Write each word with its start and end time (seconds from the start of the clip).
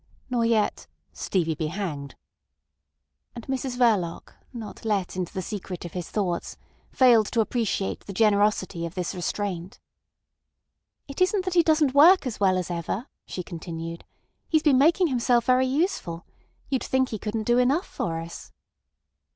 nor 0.31 0.43
yet 0.43 0.87
"Stevie 1.13 1.53
be 1.53 1.67
hanged!" 1.67 2.15
And 3.35 3.45
Mrs 3.45 3.77
Verloc, 3.77 4.33
not 4.51 4.83
let 4.83 5.15
into 5.15 5.31
the 5.31 5.43
secret 5.43 5.85
of 5.85 5.93
his 5.93 6.09
thoughts, 6.09 6.57
failed 6.91 7.27
to 7.27 7.39
appreciate 7.39 7.99
the 7.99 8.11
generosity 8.11 8.87
of 8.87 8.95
this 8.95 9.13
restraint. 9.13 9.79
"It 11.07 11.21
isn't 11.21 11.45
that 11.45 11.53
he 11.53 11.61
doesn't 11.61 11.93
work 11.93 12.25
as 12.25 12.39
well 12.39 12.57
as 12.57 12.71
ever," 12.71 13.05
she 13.27 13.43
continued. 13.43 14.03
"He's 14.49 14.63
been 14.63 14.79
making 14.79 15.05
himself 15.05 15.45
very 15.45 15.67
useful. 15.67 16.25
You'd 16.67 16.83
think 16.83 17.09
he 17.09 17.19
couldn't 17.19 17.43
do 17.43 17.59
enough 17.59 17.85
for 17.85 18.21
us." 18.21 18.51